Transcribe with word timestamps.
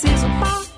preciso 0.00 0.26
parar. 0.40 0.69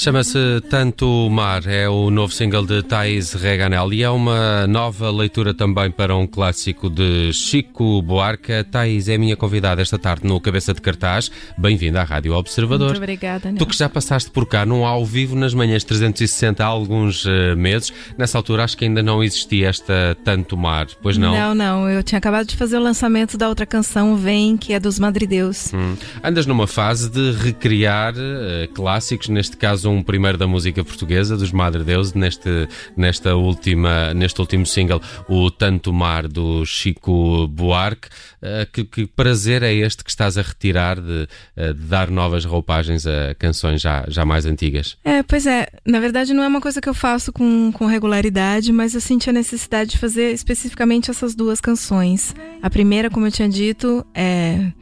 Chama-se 0.00 0.62
Tanto 0.70 1.28
Mar, 1.28 1.66
é 1.66 1.86
o 1.86 2.10
novo 2.10 2.32
single 2.32 2.64
de 2.64 2.82
Thais 2.82 3.34
Reganel 3.34 3.92
e 3.92 4.02
é 4.02 4.08
uma 4.08 4.66
nova 4.66 5.10
leitura 5.10 5.52
também 5.52 5.90
para 5.90 6.16
um 6.16 6.26
clássico 6.26 6.88
de 6.88 7.30
Chico 7.34 8.00
Buarque. 8.00 8.64
Thais 8.64 9.10
é 9.10 9.16
a 9.16 9.18
minha 9.18 9.36
convidada 9.36 9.82
esta 9.82 9.98
tarde 9.98 10.26
no 10.26 10.40
Cabeça 10.40 10.72
de 10.72 10.80
Cartaz. 10.80 11.30
Bem-vinda 11.58 12.00
à 12.00 12.04
Rádio 12.04 12.32
Observador. 12.32 12.92
Muito 12.92 12.96
obrigada, 12.96 13.52
Tu 13.52 13.66
que 13.66 13.76
já 13.76 13.90
passaste 13.90 14.30
por 14.30 14.48
cá 14.48 14.64
num 14.64 14.86
ao 14.86 15.04
vivo 15.04 15.36
nas 15.36 15.52
manhãs 15.52 15.84
360 15.84 16.64
há 16.64 16.66
alguns 16.66 17.26
eh, 17.26 17.54
meses, 17.54 17.92
nessa 18.16 18.38
altura 18.38 18.64
acho 18.64 18.78
que 18.78 18.86
ainda 18.86 19.02
não 19.02 19.22
existia 19.22 19.68
esta 19.68 20.16
Tanto 20.24 20.56
Mar, 20.56 20.86
pois 21.02 21.18
não? 21.18 21.34
Não, 21.34 21.54
não, 21.54 21.90
eu 21.90 22.02
tinha 22.02 22.18
acabado 22.18 22.46
de 22.46 22.56
fazer 22.56 22.78
o 22.78 22.82
lançamento 22.82 23.36
da 23.36 23.50
outra 23.50 23.66
canção, 23.66 24.16
Vem, 24.16 24.56
que 24.56 24.72
é 24.72 24.80
dos 24.80 24.98
Madrideus. 24.98 25.74
Hum. 25.74 25.94
Andas 26.24 26.46
numa 26.46 26.66
fase 26.66 27.10
de 27.10 27.32
recriar 27.32 28.14
eh, 28.16 28.66
clássicos, 28.72 29.28
neste 29.28 29.58
caso 29.58 29.89
um 29.90 30.02
primeiro 30.02 30.38
da 30.38 30.46
música 30.46 30.84
portuguesa, 30.84 31.36
dos 31.36 31.52
Madre 31.52 31.84
Deus, 31.84 32.14
neste, 32.14 32.68
nesta 32.96 33.34
última, 33.34 34.14
neste 34.14 34.40
último 34.40 34.66
single, 34.66 35.00
o 35.28 35.50
Tanto 35.50 35.92
Mar 35.92 36.26
do 36.26 36.64
Chico 36.64 37.46
Buarque. 37.48 38.08
Eh, 38.42 38.66
que, 38.72 38.84
que 38.84 39.06
prazer 39.06 39.62
é 39.62 39.72
este 39.72 40.02
que 40.02 40.10
estás 40.10 40.38
a 40.38 40.42
retirar 40.42 41.00
de, 41.00 41.28
eh, 41.56 41.72
de 41.72 41.80
dar 41.80 42.10
novas 42.10 42.44
roupagens 42.44 43.06
a 43.06 43.34
canções 43.34 43.80
já, 43.80 44.04
já 44.08 44.24
mais 44.24 44.46
antigas? 44.46 44.96
É, 45.04 45.22
pois 45.22 45.46
é, 45.46 45.68
na 45.84 46.00
verdade 46.00 46.32
não 46.32 46.42
é 46.42 46.48
uma 46.48 46.60
coisa 46.60 46.80
que 46.80 46.88
eu 46.88 46.94
faço 46.94 47.32
com, 47.32 47.70
com 47.72 47.86
regularidade, 47.86 48.72
mas 48.72 48.94
eu 48.94 49.00
senti 49.00 49.28
a 49.28 49.32
necessidade 49.32 49.90
de 49.90 49.98
fazer 49.98 50.32
especificamente 50.32 51.10
essas 51.10 51.34
duas 51.34 51.60
canções. 51.60 52.34
A 52.62 52.70
primeira, 52.70 53.10
como 53.10 53.26
eu 53.26 53.32
tinha 53.32 53.48
dito, 53.48 54.04
é 54.14 54.72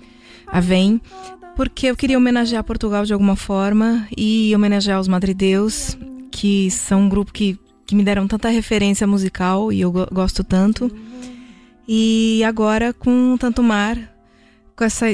a 0.51 0.61
Vem, 0.61 1.01
porque 1.59 1.87
eu 1.89 1.97
queria 1.97 2.17
homenagear 2.17 2.63
Portugal 2.63 3.05
de 3.05 3.13
alguma 3.13 3.35
forma 3.35 4.07
e 4.17 4.55
homenagear 4.55 5.01
os 5.01 5.09
Madrideus, 5.09 5.99
que 6.31 6.71
são 6.71 7.01
um 7.03 7.09
grupo 7.09 7.33
que, 7.33 7.59
que 7.85 7.97
me 7.97 8.05
deram 8.05 8.29
tanta 8.29 8.49
referência 8.49 9.09
musical 9.09 9.73
e 9.73 9.81
eu 9.81 9.91
go- 9.91 10.07
gosto 10.13 10.45
tanto. 10.45 10.89
E 11.89 12.45
agora 12.45 12.93
com 12.93 13.37
Tanto 13.37 13.61
Mar, 13.61 13.99
com 14.77 14.85
essa 14.85 15.07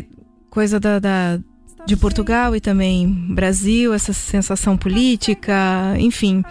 coisa 0.51 0.79
da, 0.79 0.99
da- 0.99 1.41
de 1.87 1.97
Portugal 1.97 2.57
e 2.57 2.61
também 2.61 3.07
Brasil, 3.07 3.93
essa 3.93 4.13
sensação 4.13 4.77
política, 4.77 5.95
enfim. 5.99 6.43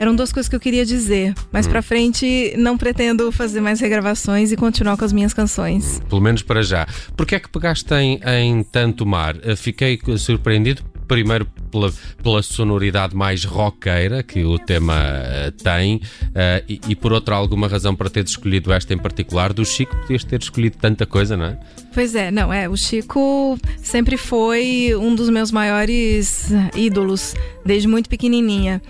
Eram 0.00 0.14
duas 0.14 0.32
coisas 0.32 0.48
que 0.48 0.56
eu 0.56 0.60
queria 0.60 0.84
dizer. 0.84 1.34
Mais 1.52 1.66
pra 1.66 1.82
frente, 1.82 2.54
não 2.56 2.76
pretendo 2.76 3.30
fazer 3.30 3.60
mais 3.60 3.80
regravações 3.80 4.50
e 4.50 4.56
continuar 4.56 4.96
com 4.96 5.04
as 5.04 5.12
minhas 5.12 5.32
canções. 5.32 6.00
Pelo 6.08 6.20
menos 6.20 6.42
para 6.42 6.62
já. 6.62 6.86
Porquê 7.16 7.36
é 7.36 7.40
que 7.40 7.48
pegaste 7.48 7.92
em, 7.94 8.20
em 8.24 8.62
Tanto 8.62 9.06
Mar? 9.06 9.36
Eh, 9.42 9.54
Fiquei 9.56 9.98
surpreendido, 10.16 10.82
primeiro 11.06 11.46
pela, 11.70 11.92
pela 12.22 12.42
sonoridade 12.42 13.14
mais 13.14 13.44
roqueira 13.44 14.22
que 14.22 14.44
o 14.44 14.58
tema 14.58 14.94
eh, 14.96 15.52
tem 15.62 16.00
eh, 16.34 16.64
e, 16.68 16.80
e 16.88 16.96
por 16.96 17.12
outra 17.12 17.34
alguma 17.36 17.68
razão 17.68 17.94
para 17.94 18.08
teres 18.08 18.30
escolhido 18.30 18.72
esta 18.72 18.94
em 18.94 18.98
particular. 18.98 19.52
Do 19.52 19.64
Chico 19.64 19.94
podias 19.96 20.24
ter 20.24 20.40
escolhido 20.40 20.76
tanta 20.78 21.04
coisa, 21.06 21.36
não 21.36 21.44
é? 21.46 21.58
Pois 21.92 22.14
é, 22.14 22.30
não, 22.30 22.52
é, 22.52 22.68
o 22.68 22.76
Chico 22.76 23.58
sempre 23.82 24.16
foi 24.16 24.94
um 24.94 25.14
dos 25.14 25.28
meus 25.28 25.50
maiores 25.50 26.48
ídolos, 26.76 27.34
desde 27.64 27.88
muito 27.88 28.08
pequenininha. 28.08 28.80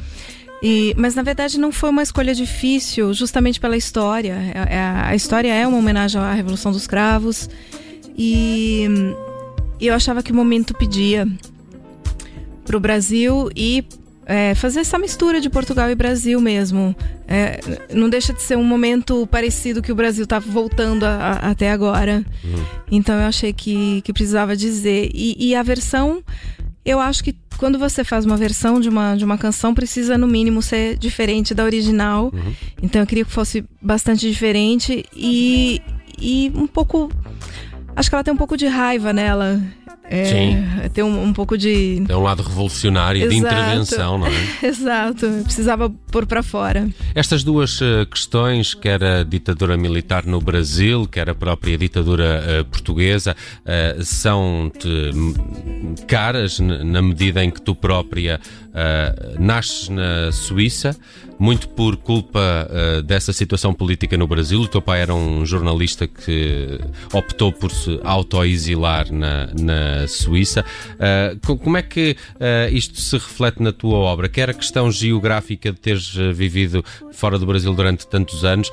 E, 0.63 0.95
mas 0.99 1.15
na 1.15 1.23
verdade 1.23 1.59
não 1.59 1.73
foi 1.73 1.89
uma 1.89 2.03
escolha 2.03 2.35
difícil, 2.35 3.15
justamente 3.15 3.59
pela 3.59 3.77
história. 3.77 4.35
É- 4.55 4.75
é- 4.75 5.03
a 5.07 5.15
história 5.15 5.53
é 5.53 5.67
uma 5.67 5.79
homenagem 5.79 6.21
à 6.21 6.35
Revolução 6.35 6.71
dos 6.71 6.87
Cravos 6.87 7.49
e 8.17 8.87
hum, 8.91 9.15
eu 9.81 9.95
achava 9.95 10.23
que 10.23 10.31
o 10.31 10.35
momento 10.35 10.75
pedia 10.75 11.27
para 12.67 12.77
o 12.77 12.81
Brasil 12.81 13.49
e 13.57 13.83
é, 14.33 14.55
fazer 14.55 14.81
essa 14.81 14.97
mistura 14.99 15.41
de 15.41 15.51
Portugal 15.51 15.91
e 15.91 15.95
Brasil 15.95 16.41
mesmo. 16.41 16.95
É, 17.27 17.59
não 17.93 18.09
deixa 18.09 18.33
de 18.33 18.41
ser 18.43 18.57
um 18.57 18.63
momento 18.65 19.27
parecido 19.27 19.83
que 19.83 19.91
o 19.91 19.95
Brasil 19.95 20.25
está 20.25 20.39
voltando 20.39 21.05
a- 21.05 21.17
a- 21.43 21.51
até 21.51 21.71
agora. 21.73 22.25
Então 22.91 23.15
eu 23.17 23.27
achei 23.27 23.53
que, 23.53 24.01
que 24.03 24.13
precisava 24.13 24.57
dizer. 24.57 25.11
E, 25.13 25.37
e 25.49 25.55
a 25.55 25.63
versão, 25.63 26.23
eu 26.85 27.01
acho 27.01 27.25
que 27.25 27.35
quando 27.59 27.79
você 27.79 28.03
faz 28.05 28.25
uma 28.25 28.37
versão 28.37 28.81
de 28.81 28.89
uma, 28.89 29.15
de 29.17 29.25
uma 29.25 29.37
canção, 29.37 29.75
precisa 29.75 30.17
no 30.17 30.27
mínimo 30.27 30.63
ser 30.63 30.97
diferente 30.97 31.53
da 31.55 31.65
original. 31.65 32.33
Então 32.83 33.01
eu 33.03 33.07
queria 33.07 33.25
que 33.25 33.31
fosse 33.33 33.65
bastante 33.83 34.29
diferente 34.31 35.05
e, 35.15 35.83
e 36.19 36.53
um 36.55 36.67
pouco. 36.67 37.11
Acho 37.97 38.09
que 38.09 38.15
ela 38.15 38.25
tem 38.25 38.33
um 38.33 38.37
pouco 38.37 38.57
de 38.57 38.67
raiva 38.67 39.13
nela. 39.13 39.61
É, 40.13 40.25
Sim. 40.25 40.89
Tem 40.93 41.05
um, 41.05 41.23
um 41.23 41.33
pouco 41.33 41.57
de. 41.57 42.03
É 42.09 42.17
um 42.17 42.23
lado 42.23 42.43
revolucionário 42.43 43.29
de 43.29 43.37
Exato. 43.37 43.55
intervenção, 43.55 44.19
não 44.19 44.27
é? 44.27 44.49
Exato, 44.67 45.27
precisava 45.45 45.89
pôr 46.11 46.27
para 46.27 46.43
fora. 46.43 46.89
Estas 47.15 47.45
duas 47.45 47.81
eh, 47.81 48.05
questões, 48.07 48.75
quer 48.75 49.05
a 49.05 49.23
ditadura 49.23 49.77
militar 49.77 50.27
no 50.27 50.41
Brasil, 50.41 51.07
quer 51.07 51.31
a 51.31 51.35
própria 51.35 51.79
ditadura 51.79 52.43
eh, 52.45 52.65
portuguesa, 52.65 53.37
eh, 53.65 53.99
são-te 54.01 54.89
caras 56.09 56.59
na 56.59 57.01
medida 57.01 57.45
em 57.45 57.51
que 57.51 57.63
tu 57.63 57.73
própria 57.77 58.41
nasces 59.39 59.89
na 59.89 60.33
Suíça, 60.33 60.97
muito 61.41 61.71
por 61.71 61.97
culpa 61.97 62.69
uh, 62.69 63.03
dessa 63.03 63.33
situação 63.33 63.73
política 63.73 64.17
no 64.19 64.27
Brasil. 64.27 64.61
O 64.61 64.69
teu 64.69 64.83
pai 64.83 65.01
era 65.01 65.15
um 65.15 65.47
jornalista 65.47 66.07
que 66.07 66.79
optou 67.15 67.51
por 67.51 67.71
se 67.71 67.99
autoexilar 68.05 69.11
na, 69.11 69.47
na 69.59 70.07
Suíça. 70.07 70.63
Uh, 71.41 71.57
como 71.57 71.79
é 71.79 71.83
que 71.83 72.15
uh, 72.35 72.75
isto 72.75 73.01
se 73.01 73.17
reflete 73.17 73.63
na 73.63 73.73
tua 73.73 73.97
obra? 73.97 74.29
Quer 74.29 74.51
a 74.51 74.55
questão 74.55 74.93
geográfica 74.93 75.73
de 75.73 75.81
teres 75.81 76.15
vivido 76.35 76.85
fora 77.13 77.39
do 77.39 77.47
Brasil 77.47 77.73
durante 77.73 78.07
tantos 78.07 78.45
anos, 78.45 78.71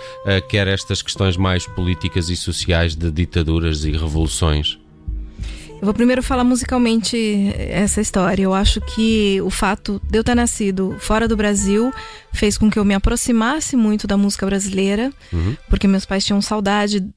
quer 0.50 0.68
estas 0.68 1.02
questões 1.02 1.38
mais 1.38 1.66
políticas 1.66 2.30
e 2.30 2.36
sociais 2.36 2.96
de 2.96 3.10
ditaduras 3.12 3.86
e 3.86 3.92
revoluções? 3.92 4.78
Eu 5.80 5.86
vou 5.86 5.94
primeiro 5.94 6.24
falar 6.24 6.44
musicalmente 6.44 7.54
essa 7.56 8.02
história. 8.02 8.42
Eu 8.42 8.54
acho 8.54 8.82
que 8.82 9.40
o 9.42 9.50
fato 9.52 10.02
de 10.10 10.18
eu 10.18 10.24
ter 10.24 10.34
nascido 10.34 10.96
fora 11.00 11.28
do 11.28 11.38
Brasil 11.38 11.94
fez 12.34 12.58
com 12.58 12.70
que 12.70 12.80
eu 12.80 12.86
me 12.86 12.96
aproximasse 12.96 13.76
muito 13.76 14.08
da 14.08 14.18
música 14.18 14.46
brasileira, 14.46 15.14
uhum. 15.32 15.56
porque 15.70 15.88
meus 15.88 16.04
pais 16.04 16.26
tinham 16.26 16.42
saudade 16.42 17.08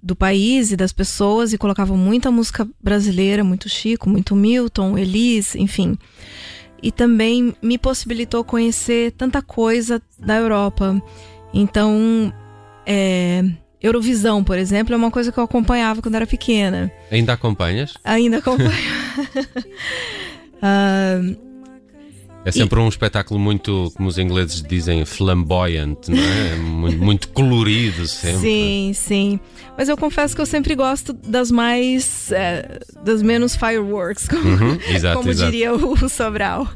do 0.00 0.14
país 0.14 0.70
e 0.70 0.76
das 0.76 0.92
pessoas 0.92 1.52
e 1.52 1.58
colocavam 1.58 1.96
muita 1.96 2.30
música 2.30 2.66
brasileira, 2.80 3.42
muito 3.42 3.68
Chico, 3.68 4.08
muito 4.08 4.36
Milton, 4.36 4.96
Elis, 4.96 5.56
enfim. 5.56 5.98
E 6.80 6.92
também 6.92 7.54
me 7.60 7.76
possibilitou 7.76 8.44
conhecer 8.44 9.12
tanta 9.12 9.42
coisa 9.42 10.00
da 10.16 10.36
Europa. 10.36 11.02
Então, 11.52 12.32
é, 12.86 13.44
Eurovisão, 13.82 14.44
por 14.44 14.58
exemplo, 14.58 14.94
é 14.94 14.96
uma 14.96 15.10
coisa 15.10 15.32
que 15.32 15.38
eu 15.38 15.44
acompanhava 15.44 16.02
quando 16.02 16.14
era 16.14 16.26
pequena. 16.26 16.92
Ainda 17.10 17.32
acompanhas? 17.32 17.94
Ainda 18.04 18.36
acompanho. 18.38 18.70
uh, 20.62 21.36
é 22.44 22.52
sempre 22.52 22.78
e... 22.78 22.82
um 22.82 22.88
espetáculo 22.88 23.40
muito, 23.40 23.90
como 23.96 24.06
os 24.06 24.18
ingleses 24.18 24.62
dizem, 24.62 25.06
flamboyant, 25.06 25.96
não 26.08 26.18
é? 26.18 26.56
muito, 26.56 26.98
muito, 26.98 27.28
colorido 27.28 28.06
sempre. 28.06 28.40
Sim, 28.40 28.92
sim. 28.94 29.40
Mas 29.78 29.88
eu 29.88 29.96
confesso 29.96 30.34
que 30.34 30.42
eu 30.42 30.46
sempre 30.46 30.74
gosto 30.74 31.14
das 31.14 31.50
mais. 31.50 32.30
É, 32.32 32.80
das 33.02 33.22
menos 33.22 33.56
fireworks, 33.56 34.28
como, 34.28 34.42
uhum, 34.42 34.78
exato, 34.88 35.18
como 35.18 35.30
exato. 35.30 35.50
diria 35.50 35.72
o 35.74 36.08
Sobral. 36.08 36.68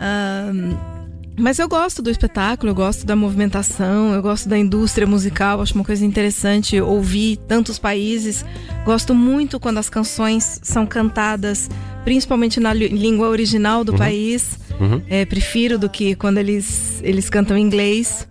Um, 0.00 0.99
mas 1.38 1.58
eu 1.58 1.68
gosto 1.68 2.02
do 2.02 2.10
espetáculo, 2.10 2.70
eu 2.70 2.74
gosto 2.74 3.06
da 3.06 3.16
movimentação, 3.16 4.12
eu 4.12 4.22
gosto 4.22 4.48
da 4.48 4.58
indústria 4.58 5.06
musical, 5.06 5.60
acho 5.60 5.74
uma 5.74 5.84
coisa 5.84 6.04
interessante 6.04 6.80
ouvir 6.80 7.36
tantos 7.48 7.78
países. 7.78 8.44
Gosto 8.84 9.14
muito 9.14 9.58
quando 9.58 9.78
as 9.78 9.88
canções 9.88 10.60
são 10.62 10.86
cantadas, 10.86 11.68
principalmente 12.04 12.60
na 12.60 12.72
língua 12.72 13.28
original 13.28 13.84
do 13.84 13.92
uhum. 13.92 13.98
país. 13.98 14.58
Uhum. 14.78 15.02
É, 15.08 15.24
prefiro 15.24 15.78
do 15.78 15.88
que 15.88 16.14
quando 16.14 16.38
eles, 16.38 17.00
eles 17.02 17.28
cantam 17.28 17.56
em 17.56 17.62
inglês. 17.62 18.26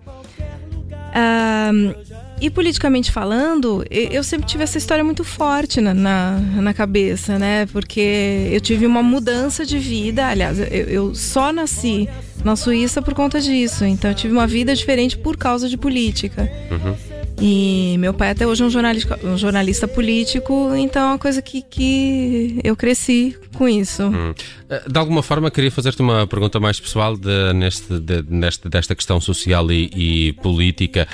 Um, 1.09 2.08
e 2.41 2.49
politicamente 2.49 3.11
falando, 3.11 3.83
eu 3.89 4.23
sempre 4.23 4.47
tive 4.47 4.63
essa 4.63 4.77
história 4.77 5.03
muito 5.03 5.23
forte 5.23 5.81
na, 5.81 5.93
na, 5.93 6.39
na, 6.39 6.73
cabeça, 6.73 7.37
né? 7.37 7.65
Porque 7.67 8.49
eu 8.51 8.61
tive 8.61 8.85
uma 8.85 9.03
mudança 9.03 9.65
de 9.65 9.77
vida. 9.77 10.27
Aliás, 10.27 10.59
eu, 10.59 10.65
eu 10.65 11.15
só 11.15 11.51
nasci 11.51 12.07
na 12.43 12.55
Suíça 12.55 13.01
por 13.01 13.13
conta 13.13 13.41
disso. 13.41 13.83
Então 13.85 14.11
eu 14.11 14.15
tive 14.15 14.33
uma 14.33 14.47
vida 14.47 14.73
diferente 14.73 15.17
por 15.17 15.37
causa 15.37 15.67
de 15.67 15.77
política. 15.77 16.49
Uhum. 16.71 16.95
E 17.41 17.95
meu 17.99 18.13
pai 18.13 18.31
até 18.31 18.45
hoje 18.45 18.63
é 18.63 18.65
um 18.65 18.69
jornalista, 18.69 19.19
um 19.23 19.37
jornalista 19.37 19.87
político, 19.87 20.73
então 20.75 21.01
é 21.03 21.05
uma 21.05 21.17
coisa 21.17 21.41
que, 21.41 21.61
que 21.61 22.59
eu 22.63 22.75
cresci 22.75 23.37
com 23.59 23.67
isso. 23.67 24.03
Hum. 24.03 24.33
Eh, 24.69 24.83
de 24.89 24.97
alguma 24.97 25.21
forma, 25.21 25.51
queria 25.51 25.69
fazer-te 25.69 26.01
uma 26.01 26.25
pergunta 26.25 26.61
mais 26.61 26.79
pessoal 26.79 27.17
de, 27.17 27.51
neste, 27.53 27.99
de, 27.99 28.23
neste, 28.29 28.69
desta 28.69 28.95
questão 28.95 29.19
social 29.19 29.69
e, 29.69 29.89
e 30.29 30.33
política. 30.41 31.05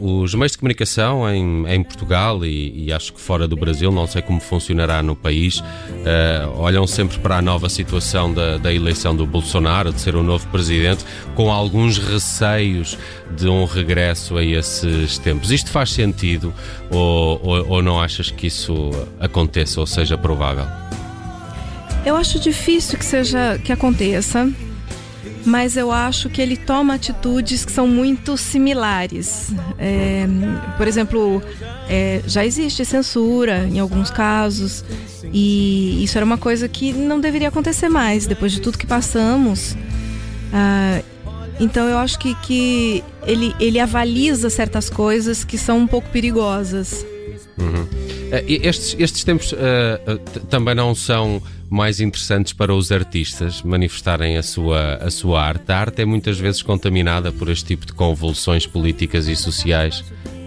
Uh, 0.00 0.22
os 0.22 0.34
meios 0.34 0.52
de 0.52 0.58
comunicação 0.58 1.32
em, 1.32 1.68
em 1.68 1.84
Portugal 1.84 2.44
e, 2.44 2.86
e, 2.86 2.92
acho 2.92 3.12
que 3.12 3.20
fora 3.20 3.46
do 3.46 3.54
Brasil, 3.54 3.92
não 3.92 4.08
sei 4.08 4.22
como 4.22 4.40
funcionará 4.40 5.00
no 5.04 5.14
país, 5.14 5.60
uh, 5.60 5.64
olham 6.56 6.84
sempre 6.84 7.16
para 7.18 7.36
a 7.36 7.42
nova 7.42 7.68
situação 7.68 8.34
da, 8.34 8.56
da 8.56 8.74
eleição 8.74 9.14
do 9.14 9.24
Bolsonaro, 9.24 9.92
de 9.92 10.00
ser 10.00 10.16
o 10.16 10.22
novo 10.24 10.48
presidente, 10.48 11.04
com 11.36 11.52
alguns 11.52 11.98
receios 11.98 12.98
de 13.36 13.48
um 13.48 13.64
regresso 13.66 14.36
a 14.36 14.42
esses 14.42 15.16
tempos. 15.18 15.52
Isto 15.52 15.70
faz 15.70 15.92
sentido 15.92 16.52
ou, 16.90 17.40
ou, 17.40 17.68
ou 17.68 17.82
não 17.82 18.00
achas 18.00 18.32
que 18.32 18.48
isso 18.48 18.90
aconteça 19.20 19.78
ou 19.78 19.86
seja 19.86 20.18
provável? 20.18 20.87
Eu 22.08 22.16
acho 22.16 22.40
difícil 22.40 22.98
que 22.98 23.04
seja 23.04 23.58
que 23.62 23.70
aconteça, 23.70 24.50
mas 25.44 25.76
eu 25.76 25.92
acho 25.92 26.30
que 26.30 26.40
ele 26.40 26.56
toma 26.56 26.94
atitudes 26.94 27.66
que 27.66 27.70
são 27.70 27.86
muito 27.86 28.34
similares. 28.38 29.52
É, 29.78 30.26
por 30.78 30.88
exemplo, 30.88 31.42
é, 31.86 32.22
já 32.26 32.46
existe 32.46 32.82
censura 32.86 33.66
em 33.66 33.78
alguns 33.78 34.10
casos 34.10 34.82
e 35.30 36.02
isso 36.02 36.16
era 36.16 36.24
uma 36.24 36.38
coisa 36.38 36.66
que 36.66 36.94
não 36.94 37.20
deveria 37.20 37.48
acontecer 37.48 37.90
mais 37.90 38.26
depois 38.26 38.52
de 38.52 38.60
tudo 38.62 38.78
que 38.78 38.86
passamos. 38.86 39.76
Ah, 40.50 41.02
então 41.60 41.88
eu 41.88 41.98
acho 41.98 42.18
que, 42.18 42.34
que 42.36 43.04
ele, 43.26 43.54
ele 43.60 43.78
avaliza 43.78 44.48
certas 44.48 44.88
coisas 44.88 45.44
que 45.44 45.58
são 45.58 45.76
um 45.80 45.86
pouco 45.86 46.08
perigosas. 46.08 47.04
Uhum. 47.58 47.82
Uh, 47.82 48.44
estes, 48.46 48.96
estes 48.98 49.24
tempos 49.24 49.52
uh, 49.52 50.18
também 50.48 50.74
não 50.74 50.94
são 50.94 51.42
mais 51.70 52.00
interessantes 52.00 52.52
para 52.52 52.74
os 52.74 52.90
artistas 52.90 53.62
manifestarem 53.62 54.36
a 54.36 54.42
sua, 54.42 54.94
a 54.96 55.10
sua 55.10 55.42
arte. 55.42 55.70
A 55.70 55.78
arte 55.78 56.02
é 56.02 56.04
muitas 56.04 56.38
vezes 56.38 56.62
contaminada 56.62 57.30
por 57.30 57.48
este 57.48 57.66
tipo 57.66 57.86
de 57.86 57.92
convulsões 57.92 58.66
políticas 58.66 59.28
e 59.28 59.36
sociais. 59.36 60.04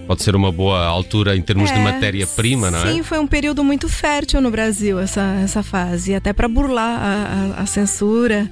Pode 0.08 0.24
ser 0.24 0.36
uma 0.36 0.52
boa 0.52 0.84
altura 0.86 1.38
em 1.38 1.42
termos 1.42 1.70
é, 1.70 1.74
de 1.74 1.80
matéria-prima, 1.80 2.70
não 2.70 2.80
é? 2.80 2.92
Sim, 2.92 3.04
foi 3.04 3.20
um 3.20 3.28
período 3.28 3.64
muito 3.64 3.88
fértil 3.88 4.42
no 4.42 4.52
Brasil, 4.52 5.00
essa, 5.00 5.22
essa 5.44 5.64
fase. 5.64 6.14
Até 6.14 6.34
para 6.34 6.48
burlar 6.48 7.00
a, 7.00 7.60
a, 7.60 7.62
a 7.62 7.66
censura. 7.66 8.50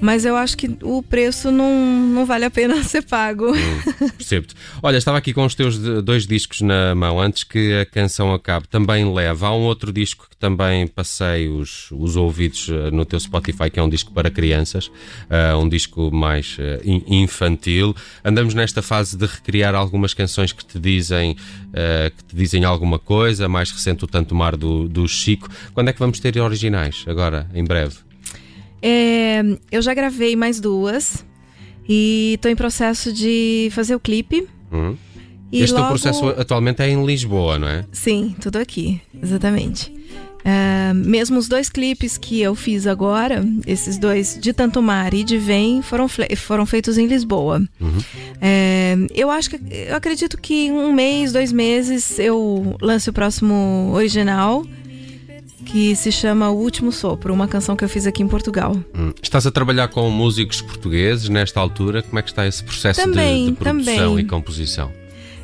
Mas 0.00 0.24
eu 0.24 0.36
acho 0.36 0.56
que 0.56 0.76
o 0.82 1.02
preço 1.02 1.50
não, 1.50 1.72
não 2.08 2.26
vale 2.26 2.44
a 2.44 2.50
pena 2.50 2.82
ser 2.84 3.02
pago. 3.02 3.50
Hum, 3.50 4.08
percebo-te. 4.16 4.54
Olha, 4.82 4.98
estava 4.98 5.18
aqui 5.18 5.32
com 5.32 5.44
os 5.44 5.54
teus 5.54 5.78
dois 6.02 6.26
discos 6.26 6.60
na 6.60 6.94
mão 6.94 7.20
antes 7.20 7.44
que 7.44 7.80
a 7.80 7.86
canção 7.86 8.34
acabe. 8.34 8.68
Também 8.68 9.12
leva. 9.12 9.46
Há 9.46 9.56
um 9.56 9.62
outro 9.62 9.92
disco 9.92 10.26
que 10.28 10.36
também 10.36 10.86
passei 10.86 11.48
os, 11.48 11.90
os 11.90 12.16
ouvidos 12.16 12.68
eh, 12.68 12.90
no 12.90 13.04
teu 13.04 13.18
Spotify, 13.18 13.70
que 13.70 13.80
é 13.80 13.82
um 13.82 13.88
disco 13.88 14.12
para 14.12 14.30
crianças, 14.30 14.88
uh, 14.88 15.56
um 15.58 15.68
disco 15.68 16.10
mais 16.12 16.58
uh, 16.58 16.80
infantil. 17.06 17.96
Andamos 18.22 18.52
nesta 18.52 18.82
fase 18.82 19.16
de 19.16 19.24
recriar 19.24 19.74
algumas 19.74 20.12
canções 20.12 20.52
que 20.52 20.64
te 20.64 20.78
dizem, 20.78 21.32
uh, 21.32 22.10
que 22.14 22.24
te 22.24 22.36
dizem 22.36 22.64
alguma 22.64 22.98
coisa. 22.98 23.48
Mais 23.48 23.70
recente, 23.70 24.04
o 24.04 24.06
Tanto 24.06 24.34
Mar 24.34 24.56
do, 24.56 24.86
do 24.86 25.08
Chico. 25.08 25.48
Quando 25.72 25.88
é 25.88 25.92
que 25.92 25.98
vamos 25.98 26.20
ter 26.20 26.38
originais? 26.38 27.04
Agora, 27.06 27.48
em 27.54 27.64
breve? 27.64 27.96
É, 28.86 29.13
eu 29.70 29.82
já 29.82 29.94
gravei 29.94 30.36
mais 30.36 30.60
duas 30.60 31.24
e 31.88 32.32
estou 32.34 32.50
em 32.50 32.56
processo 32.56 33.12
de 33.12 33.68
fazer 33.72 33.94
o 33.94 34.00
clipe. 34.00 34.46
Uhum. 34.72 34.96
Este 35.52 35.74
logo... 35.74 35.88
processo 35.88 36.28
atualmente 36.30 36.82
é 36.82 36.88
em 36.88 37.04
Lisboa, 37.04 37.58
não 37.58 37.68
é? 37.68 37.84
Sim, 37.92 38.34
tudo 38.40 38.56
aqui, 38.56 39.00
exatamente. 39.22 39.92
É, 40.44 40.92
mesmo 40.92 41.38
os 41.38 41.48
dois 41.48 41.70
clipes 41.70 42.18
que 42.18 42.42
eu 42.42 42.54
fiz 42.54 42.86
agora, 42.86 43.42
esses 43.66 43.96
dois, 43.96 44.38
de 44.38 44.52
Tanto 44.52 44.82
Mar 44.82 45.14
e 45.14 45.24
de 45.24 45.38
Vem, 45.38 45.80
foram, 45.80 46.06
foram 46.36 46.66
feitos 46.66 46.98
em 46.98 47.06
Lisboa. 47.06 47.62
Uhum. 47.80 47.98
É, 48.42 48.94
eu 49.14 49.30
acho 49.30 49.48
que, 49.48 49.60
eu 49.70 49.96
acredito 49.96 50.36
que 50.36 50.66
em 50.66 50.72
um 50.72 50.92
mês, 50.92 51.32
dois 51.32 51.50
meses, 51.50 52.18
eu 52.18 52.76
lance 52.82 53.08
o 53.08 53.12
próximo 53.12 53.90
original 53.94 54.66
que 55.64 55.96
se 55.96 56.12
chama 56.12 56.50
O 56.50 56.56
Último 56.56 56.92
Sopro, 56.92 57.32
uma 57.32 57.48
canção 57.48 57.74
que 57.74 57.84
eu 57.84 57.88
fiz 57.88 58.06
aqui 58.06 58.22
em 58.22 58.28
Portugal. 58.28 58.76
Hum. 58.96 59.12
Estás 59.22 59.46
a 59.46 59.50
trabalhar 59.50 59.88
com 59.88 60.08
músicos 60.10 60.60
portugueses 60.60 61.28
nesta 61.28 61.58
altura? 61.60 62.02
Como 62.02 62.18
é 62.18 62.22
que 62.22 62.28
está 62.28 62.46
esse 62.46 62.62
processo 62.62 63.00
também, 63.00 63.46
de, 63.46 63.50
de 63.50 63.56
produção 63.56 64.10
também. 64.10 64.24
e 64.24 64.28
composição? 64.28 64.92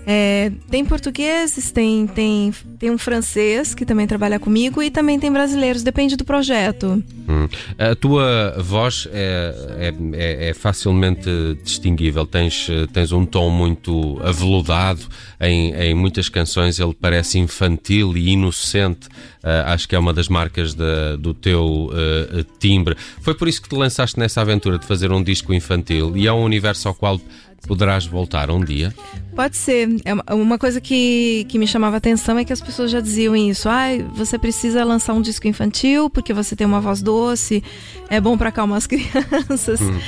É, 0.07 0.50
tem 0.71 0.85
portugueses, 0.85 1.71
tem, 1.71 2.07
tem, 2.07 2.53
tem 2.81 2.91
um 2.91 2.97
francês 2.97 3.75
que 3.75 3.85
também 3.85 4.07
trabalha 4.07 4.39
comigo 4.41 4.83
e 4.83 4.91
também 4.91 5.21
tem 5.21 5.31
brasileiros, 5.31 5.83
depende 5.83 6.17
do 6.17 6.25
projeto. 6.25 7.05
Hum. 7.29 7.47
A 7.79 7.95
tua 7.95 8.57
voz 8.59 9.07
é, 9.13 9.55
é, 9.79 9.95
é, 10.15 10.49
é, 10.49 10.55
facilmente 10.55 11.29
distinguível, 11.63 12.25
tens, 12.25 12.69
tens 12.91 13.13
um 13.13 13.27
tom 13.27 13.51
muito 13.51 14.19
aveludado 14.25 15.03
em, 15.39 15.75
em 15.75 15.95
muitas 15.95 16.31
canções, 16.31 16.81
ele 16.81 16.97
parece 16.99 17.39
infantil 17.39 18.17
e 18.17 18.31
inocente. 18.31 19.09
Uh, 19.45 19.65
acho 19.67 19.87
que 19.87 19.95
é 19.95 19.99
uma 19.99 20.13
das 20.13 20.29
marcas 20.29 20.75
de, 20.75 21.17
do 21.19 21.35
teu 21.35 21.91
uh, 21.91 22.45
timbre. 22.59 22.97
Foi 23.21 23.35
por 23.35 23.47
isso 23.47 23.61
que 23.61 23.69
te 23.69 23.75
lançaste 23.75 24.19
nessa 24.19 24.41
aventura 24.41 24.79
de 24.79 24.87
fazer 24.87 25.13
um 25.13 25.23
disco 25.23 25.53
infantil 25.53 26.17
e 26.17 26.27
é 26.27 26.33
um 26.33 26.43
universo 26.43 26.89
ao 26.89 26.95
qual 26.95 27.21
Poderás 27.67 28.07
voltar 28.07 28.51
um 28.51 28.65
dia? 28.65 28.95
Pode 29.37 29.57
ser. 29.57 29.89
É 30.05 30.35
uma 30.35 30.59
coisa 30.59 30.81
que, 30.81 31.45
que 31.49 31.59
me 31.59 31.67
chamava 31.67 31.99
atenção 31.99 32.39
é 32.39 32.45
que 32.45 32.53
as 32.53 32.61
pessoas 32.61 32.70
já 32.71 33.00
diziam 33.00 33.37
isso. 33.37 33.69
Ah, 33.69 33.89
você 34.15 34.39
precisa 34.39 34.85
lançar 34.85 35.15
um 35.15 35.23
disco 35.23 35.47
infantil 35.47 36.09
porque 36.11 36.33
você 36.33 36.57
tem 36.57 36.67
uma 36.67 36.81
voz 36.81 37.03
doce 37.03 37.11
doce, 37.21 37.62
é 38.09 38.21
bom 38.21 38.37
para 38.37 38.49
acalmar 38.49 38.79
as 38.79 38.87
crianças. 38.89 39.81
Hum. 39.81 39.99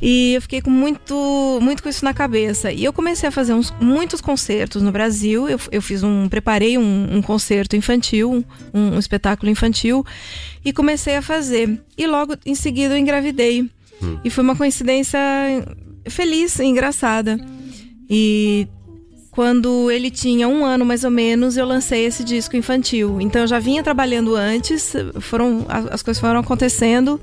E 0.00 0.34
eu 0.34 0.42
fiquei 0.42 0.60
com 0.60 0.70
muito, 0.70 1.58
muito 1.62 1.82
com 1.82 1.88
isso 1.88 2.04
na 2.04 2.12
cabeça. 2.12 2.70
E 2.70 2.84
eu 2.84 2.92
comecei 2.92 3.28
a 3.28 3.32
fazer 3.32 3.54
uns, 3.54 3.72
muitos 3.80 4.20
concertos 4.20 4.82
no 4.82 4.92
Brasil. 4.92 5.48
Eu, 5.48 5.58
eu 5.70 5.82
fiz 5.82 6.02
um, 6.02 6.28
preparei 6.28 6.76
um, 6.76 7.16
um 7.16 7.22
concerto 7.22 7.76
infantil, 7.76 8.44
um, 8.72 8.94
um, 8.94 8.98
espetáculo 8.98 9.50
infantil, 9.50 10.04
e 10.64 10.72
comecei 10.72 11.16
a 11.16 11.22
fazer. 11.22 11.80
E 11.96 12.06
logo 12.06 12.34
em 12.44 12.54
seguida 12.54 12.94
eu 12.94 12.98
engravidei. 12.98 13.62
Hum. 14.02 14.18
E 14.24 14.30
foi 14.30 14.44
uma 14.44 14.56
coincidência 14.56 15.20
feliz, 16.08 16.58
engraçada. 16.60 17.38
E 18.08 18.68
quando 19.34 19.90
ele 19.90 20.12
tinha 20.12 20.46
um 20.46 20.64
ano 20.64 20.84
mais 20.84 21.02
ou 21.02 21.10
menos, 21.10 21.56
eu 21.56 21.66
lancei 21.66 22.04
esse 22.06 22.22
disco 22.22 22.56
infantil. 22.56 23.20
Então 23.20 23.42
eu 23.42 23.48
já 23.48 23.58
vinha 23.58 23.82
trabalhando 23.82 24.36
antes, 24.36 24.94
foram 25.20 25.66
as 25.68 26.02
coisas 26.02 26.20
foram 26.20 26.38
acontecendo 26.38 27.20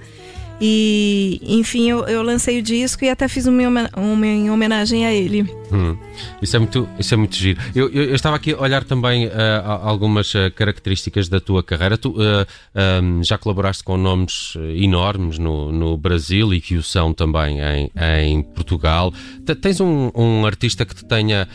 e, 0.60 1.40
enfim, 1.42 1.90
eu, 1.90 2.06
eu, 2.06 2.22
lancei 2.22 2.60
o 2.60 2.62
disco 2.62 3.06
e 3.06 3.10
até 3.10 3.30
fiz 3.30 3.46
uma, 3.46 3.90
uma 3.96 4.28
em 4.28 4.52
homenagem 4.52 5.06
a 5.06 5.14
ele. 5.14 5.61
Hum, 5.72 5.96
isso, 6.42 6.56
é 6.56 6.60
muito, 6.60 6.90
isso 7.00 7.14
é 7.14 7.18
muito 7.18 7.36
giro. 7.36 7.62
Eu, 7.74 7.90
eu, 7.90 8.04
eu 8.06 8.16
estava 8.16 8.36
aqui 8.36 8.54
a 8.54 8.60
olhar 8.60 8.84
também 8.84 9.28
uh, 9.28 9.32
algumas 9.64 10.34
uh, 10.34 10.52
características 10.54 11.30
da 11.30 11.40
tua 11.40 11.64
carreira. 11.64 11.98
Tu 11.98 12.10
uh, 12.10 12.46
eh, 12.76 13.02
um, 13.02 13.24
já 13.24 13.38
colaboraste 13.38 13.84
com 13.84 13.96
nomes 13.96 14.56
enormes 14.76 15.38
no, 15.38 15.72
no 15.72 15.98
Brasil 15.98 16.54
e 16.54 16.60
que 16.60 16.76
o 16.76 16.84
são 16.84 17.14
também 17.14 17.60
em, 17.62 17.92
em 18.22 18.44
Portugal. 18.44 19.14
T 19.46 19.56
tens 19.56 19.80
um, 19.80 20.12
um, 20.14 20.46
artista 20.46 20.86
que 20.86 20.94
te 20.94 21.06
tenha 21.06 21.48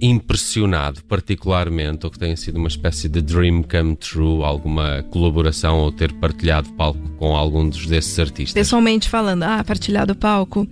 impressionado 0.00 1.02
particularmente 1.04 2.06
ou 2.06 2.10
que 2.10 2.18
tenha 2.18 2.36
sido 2.36 2.56
uma 2.56 2.68
espécie 2.68 3.08
de 3.08 3.20
dream 3.20 3.62
come 3.62 3.96
true, 3.96 4.42
alguma 4.42 5.02
colaboração 5.10 5.78
ou 5.78 5.92
ter 5.92 6.12
partilhado 6.14 6.72
palco 6.72 7.00
com 7.18 7.36
algum 7.36 7.68
desses 7.68 8.18
artistas? 8.18 8.54
Pessoalmente 8.54 9.08
falando, 9.08 9.42
ah, 9.42 9.62
partilhado 9.64 10.14
palco. 10.14 10.66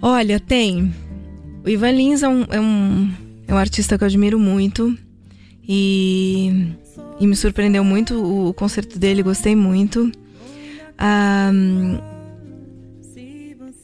Olha, 0.00 0.38
tem. 0.38 0.92
O 1.64 1.68
Ivan 1.68 1.90
Lins 1.92 2.22
é 2.22 2.28
um, 2.28 2.44
é 2.50 2.60
um, 2.60 3.12
é 3.46 3.54
um 3.54 3.58
artista 3.58 3.98
que 3.98 4.04
eu 4.04 4.06
admiro 4.06 4.38
muito 4.38 4.96
e, 5.68 6.72
e 7.20 7.26
me 7.26 7.36
surpreendeu 7.36 7.84
muito 7.84 8.14
o, 8.14 8.48
o 8.48 8.54
concerto 8.54 8.98
dele, 8.98 9.22
gostei 9.22 9.54
muito. 9.54 10.10
Um, 11.00 11.98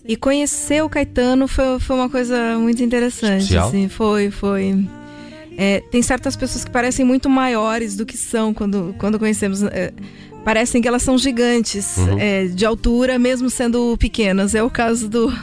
e 0.06 0.16
conhecer 0.16 0.82
o 0.82 0.88
Caetano 0.88 1.48
foi, 1.48 1.80
foi 1.80 1.96
uma 1.96 2.10
coisa 2.10 2.58
muito 2.58 2.82
interessante. 2.82 3.56
Assim, 3.56 3.88
foi, 3.88 4.30
foi. 4.30 4.86
É, 5.56 5.80
tem 5.90 6.02
certas 6.02 6.36
pessoas 6.36 6.64
que 6.64 6.70
parecem 6.70 7.04
muito 7.04 7.30
maiores 7.30 7.96
do 7.96 8.04
que 8.04 8.16
são 8.16 8.52
quando, 8.52 8.94
quando 8.98 9.18
conhecemos. 9.18 9.62
É, 9.62 9.92
parecem 10.44 10.82
que 10.82 10.86
elas 10.86 11.02
são 11.02 11.16
gigantes 11.16 11.96
uhum. 11.96 12.18
é, 12.18 12.46
de 12.46 12.64
altura, 12.66 13.18
mesmo 13.18 13.48
sendo 13.48 13.96
pequenas. 13.96 14.54
É 14.54 14.62
o 14.62 14.70
caso 14.70 15.08
do, 15.08 15.28
do 15.28 15.34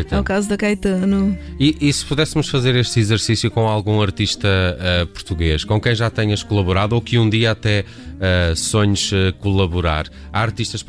é 0.10 0.18
o 0.18 0.24
caso 0.24 0.48
do 0.48 0.56
Caetano. 0.56 1.36
E, 1.60 1.76
e, 1.80 1.92
se 1.92 2.04
pudéssemos 2.04 2.48
fazer 2.48 2.74
este 2.74 2.98
exercício 2.98 3.50
com 3.50 3.68
algum 3.68 4.00
artista 4.00 4.48
uh, 4.48 5.06
português, 5.08 5.64
com 5.64 5.80
quem 5.80 5.94
já 5.94 6.08
tenhas 6.08 6.42
colaborado 6.42 6.94
ou 6.94 7.00
que 7.00 7.18
um 7.18 7.28
dia 7.28 7.50
até 7.50 7.84
uh, 7.84 8.56
sonhes 8.56 9.12
uh, 9.12 9.32
colaborar, 9.38 10.08
há 10.32 10.40
artistas 10.40 10.82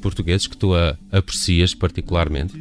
portugueses 0.00 0.46
que 0.46 0.56
tu 0.56 0.72
aprecias 1.12 1.74
particularmente? 1.74 2.60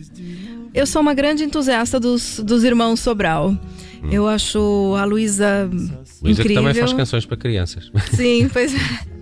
Eu 0.74 0.86
sou 0.86 1.02
uma 1.02 1.14
grande 1.14 1.44
entusiasta 1.44 2.00
dos, 2.00 2.40
dos 2.40 2.64
irmãos 2.64 3.00
Sobral. 3.00 3.52
Hum. 3.52 4.10
Eu 4.12 4.28
acho 4.28 4.96
a 4.98 5.04
Luísa 5.04 5.70
Luísa 6.22 6.44
que 6.44 6.54
também 6.54 6.74
faz 6.74 6.94
canções 6.94 7.26
para 7.26 7.38
crianças. 7.38 7.92
Sim, 8.16 8.50
pois 8.52 8.74
é. 8.76 9.19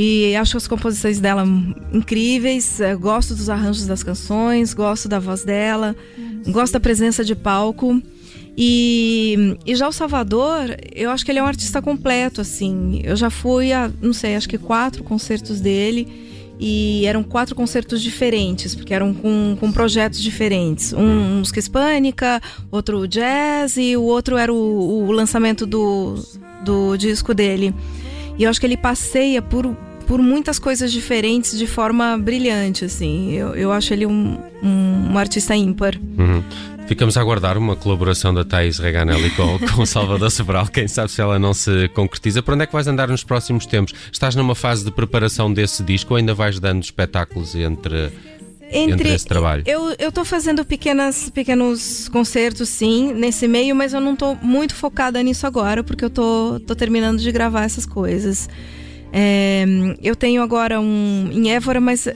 E 0.00 0.36
acho 0.36 0.56
as 0.56 0.68
composições 0.68 1.18
dela 1.18 1.44
incríveis. 1.92 2.80
Eh, 2.80 2.94
gosto 2.94 3.34
dos 3.34 3.50
arranjos 3.50 3.84
das 3.84 4.00
canções, 4.00 4.72
gosto 4.72 5.08
da 5.08 5.18
voz 5.18 5.42
dela, 5.42 5.96
gosto 6.46 6.74
da 6.74 6.78
presença 6.78 7.24
de 7.24 7.34
palco. 7.34 8.00
E, 8.56 9.56
e 9.66 9.74
já 9.74 9.88
o 9.88 9.92
Salvador, 9.92 10.76
eu 10.94 11.10
acho 11.10 11.24
que 11.24 11.32
ele 11.32 11.40
é 11.40 11.42
um 11.42 11.46
artista 11.46 11.82
completo, 11.82 12.40
assim. 12.40 13.00
Eu 13.02 13.16
já 13.16 13.28
fui 13.28 13.72
a, 13.72 13.90
não 14.00 14.12
sei, 14.12 14.36
acho 14.36 14.48
que 14.48 14.56
quatro 14.56 15.02
concertos 15.02 15.60
dele. 15.60 16.06
E 16.60 17.04
eram 17.04 17.24
quatro 17.24 17.56
concertos 17.56 18.00
diferentes, 18.00 18.76
porque 18.76 18.94
eram 18.94 19.12
com, 19.12 19.56
com 19.58 19.72
projetos 19.72 20.20
diferentes. 20.22 20.92
Um 20.92 21.38
música 21.38 21.58
hispânica, 21.58 22.40
outro 22.70 23.08
jazz 23.08 23.76
e 23.76 23.96
o 23.96 24.02
outro 24.02 24.36
era 24.36 24.52
o, 24.52 25.08
o 25.08 25.10
lançamento 25.10 25.66
do, 25.66 26.14
do 26.64 26.96
disco 26.96 27.34
dele. 27.34 27.74
E 28.38 28.44
eu 28.44 28.50
acho 28.50 28.60
que 28.60 28.66
ele 28.66 28.76
passeia 28.76 29.42
por, 29.42 29.66
por 30.08 30.22
muitas 30.22 30.58
coisas 30.58 30.90
diferentes 30.90 31.56
de 31.56 31.66
forma 31.66 32.16
brilhante, 32.16 32.86
assim. 32.86 33.34
Eu, 33.34 33.54
eu 33.54 33.70
acho 33.70 33.92
ele 33.92 34.06
um, 34.06 34.38
um, 34.62 35.12
um 35.12 35.18
artista 35.18 35.54
ímpar. 35.54 35.96
Uhum. 36.18 36.42
Ficamos 36.86 37.18
a 37.18 37.20
aguardar 37.20 37.58
uma 37.58 37.76
colaboração 37.76 38.32
da 38.32 38.42
Thais 38.42 38.78
Reganelli 38.78 39.30
com, 39.32 39.58
com 39.76 39.84
Salvador 39.84 40.30
Sobral. 40.30 40.66
Quem 40.68 40.88
sabe 40.88 41.12
se 41.12 41.20
ela 41.20 41.38
não 41.38 41.52
se 41.52 41.88
concretiza. 41.90 42.42
Para 42.42 42.54
onde 42.54 42.64
é 42.64 42.66
que 42.66 42.72
vais 42.72 42.88
andar 42.88 43.08
nos 43.08 43.22
próximos 43.22 43.66
tempos? 43.66 43.92
Estás 44.10 44.34
numa 44.34 44.54
fase 44.54 44.82
de 44.82 44.90
preparação 44.90 45.52
desse 45.52 45.82
disco 45.82 46.14
ou 46.14 46.16
ainda 46.16 46.32
vais 46.32 46.58
dando 46.58 46.82
espetáculos 46.82 47.54
entre 47.54 48.10
entre, 48.70 48.92
entre, 48.92 49.14
esse 49.14 49.26
trabalho? 49.26 49.62
Eu, 49.66 49.94
eu 49.98 50.10
tô 50.10 50.24
fazendo 50.24 50.64
pequenas, 50.64 51.28
pequenos 51.30 52.08
concertos, 52.08 52.70
sim, 52.70 53.12
nesse 53.12 53.46
meio, 53.46 53.74
mas 53.76 53.92
eu 53.92 54.00
não 54.00 54.16
tô 54.16 54.34
muito 54.36 54.74
focada 54.74 55.22
nisso 55.22 55.46
agora, 55.46 55.82
porque 55.82 56.04
eu 56.04 56.10
tô 56.10 56.58
terminando 56.76 57.18
de 57.18 57.30
gravar 57.32 57.64
essas 57.64 57.86
coisas. 57.86 58.48
É, 59.12 59.64
eu 60.02 60.14
tenho 60.14 60.42
agora 60.42 60.80
um 60.80 61.30
em 61.32 61.50
Évora, 61.50 61.80
mas 61.80 62.06
uh, 62.06 62.10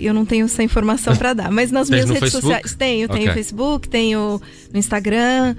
eu 0.00 0.14
não 0.14 0.24
tenho 0.24 0.46
essa 0.46 0.62
informação 0.62 1.16
para 1.16 1.34
dar. 1.34 1.50
Mas 1.50 1.70
nas 1.70 1.90
minhas 1.90 2.08
redes 2.08 2.20
Facebook? 2.20 2.42
sociais 2.42 2.74
tenho, 2.74 3.08
tenho 3.08 3.22
okay. 3.22 3.34
Facebook, 3.34 3.88
tenho 3.88 4.40
no 4.72 4.78
Instagram. 4.78 5.54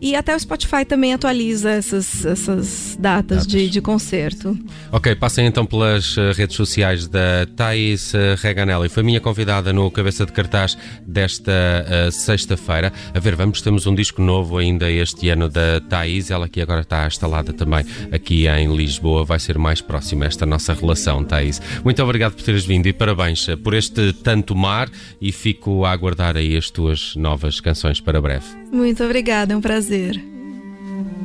E 0.00 0.16
até 0.16 0.34
o 0.34 0.40
Spotify 0.40 0.84
também 0.84 1.12
atualiza 1.12 1.70
essas, 1.70 2.24
essas 2.24 2.96
datas, 2.98 3.38
datas. 3.38 3.46
De, 3.46 3.68
de 3.68 3.80
concerto. 3.82 4.58
Ok, 4.90 5.14
passem 5.14 5.46
então 5.46 5.66
pelas 5.66 6.16
uh, 6.16 6.32
redes 6.34 6.56
sociais 6.56 7.06
da 7.06 7.46
Thais 7.54 8.14
uh, 8.14 8.40
Reganelli. 8.40 8.88
Foi 8.88 9.02
minha 9.02 9.20
convidada 9.20 9.72
no 9.74 9.90
Cabeça 9.90 10.24
de 10.24 10.32
Cartaz 10.32 10.76
desta 11.06 11.52
uh, 11.52 12.10
sexta-feira. 12.10 12.90
A 13.14 13.18
ver, 13.18 13.36
vamos, 13.36 13.60
temos 13.60 13.86
um 13.86 13.94
disco 13.94 14.22
novo 14.22 14.56
ainda 14.56 14.90
este 14.90 15.28
ano 15.28 15.50
da 15.50 15.80
Thais. 15.80 16.30
Ela 16.30 16.48
que 16.48 16.62
agora 16.62 16.80
está 16.80 17.06
instalada 17.06 17.52
também 17.52 17.84
aqui 18.10 18.48
em 18.48 18.74
Lisboa. 18.74 19.22
Vai 19.22 19.38
ser 19.38 19.58
mais 19.58 19.82
próxima 19.82 20.24
esta 20.24 20.46
nossa 20.46 20.72
relação, 20.72 21.22
Thais. 21.22 21.60
Muito 21.84 22.02
obrigado 22.02 22.32
por 22.32 22.42
teres 22.42 22.64
vindo 22.64 22.86
e 22.86 22.92
parabéns 22.92 23.46
por 23.62 23.74
este 23.74 24.14
tanto 24.14 24.56
mar 24.56 24.88
e 25.20 25.30
fico 25.30 25.84
a 25.84 25.90
aguardar 25.92 26.36
aí 26.36 26.56
as 26.56 26.70
tuas 26.70 27.14
novas 27.16 27.60
canções 27.60 28.00
para 28.00 28.20
breve. 28.20 28.59
Muito 28.72 29.02
obrigada, 29.04 29.52
é 29.52 29.56
um 29.56 29.60
prazer. 29.60 30.22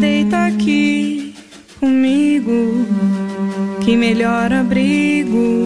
Deita 0.00 0.46
aqui 0.46 1.34
comigo, 1.80 2.86
que 3.82 3.96
melhor 3.96 4.52
abrigo 4.52 5.63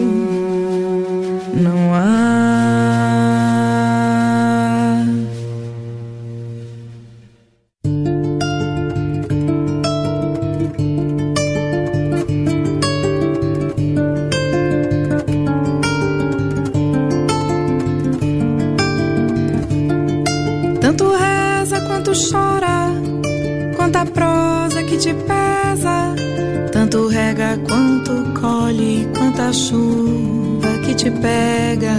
quanta 29.49 29.53
chuva 29.53 30.67
que 30.85 30.93
te 30.93 31.11
pega, 31.11 31.95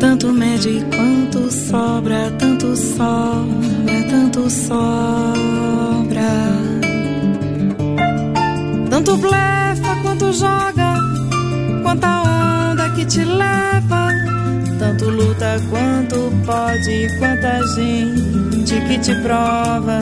tanto 0.00 0.32
mede 0.32 0.84
quanto 0.94 1.50
sobra, 1.50 2.30
tanto 2.38 2.74
sobra, 2.76 4.02
tanto 4.10 4.50
sobra. 4.50 6.32
Tanto 8.90 9.16
blefa 9.16 9.96
quanto 10.02 10.32
joga, 10.32 10.94
quanta 11.82 12.22
onda 12.22 12.88
que 12.94 13.04
te 13.06 13.24
leva, 13.24 14.01
importa 15.42 15.60
quanto 15.70 16.30
pode, 16.46 17.18
quanta 17.18 17.60
gente 17.74 18.80
que 18.86 18.98
te 18.98 19.14
prova, 19.22 20.00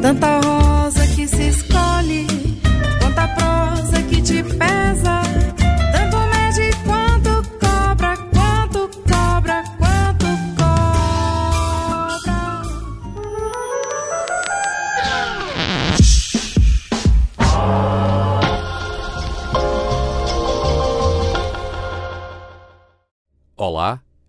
tanta 0.00 0.40
rosa 0.40 1.06
que 1.14 1.28
se 1.28 1.48
escolhe, 1.48 2.26
quanta 3.00 3.28
prosa 3.34 4.02
que 4.08 4.22
te 4.22 4.42
pesa, 4.42 5.22
tanto 5.92 6.16
mede 6.32 6.70
quanto 6.84 7.42
cobra, 7.60 8.16
quanto 8.32 8.88
cobra, 9.08 9.62
quanto 9.78 10.26
cobra. 10.56 12.32
Olá 23.56 24.00